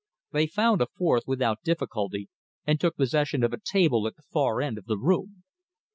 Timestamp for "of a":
3.43-3.61